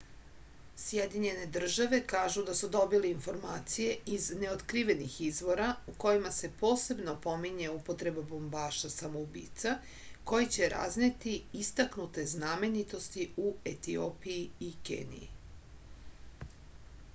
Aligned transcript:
sjedinjene 0.83 1.41
države 1.55 1.97
kažu 2.11 2.43
da 2.45 2.53
su 2.59 2.67
dobile 2.75 3.09
informacije 3.15 3.89
iz 4.13 4.29
neotkrivenih 4.43 5.17
izvora 5.27 5.67
u 5.91 5.93
kojima 6.05 6.31
se 6.37 6.49
posebno 6.63 7.13
pominje 7.25 7.67
upotreba 7.75 8.23
bombaša 8.31 8.91
samoubica 8.95 9.73
koji 10.33 10.47
će 10.57 10.69
razneti 10.75 11.33
istaknute 11.63 12.25
znamenitosti 12.35 13.27
u 13.49 13.53
etiopiji 13.75 14.49
i 14.69 14.71
keniji 14.91 15.29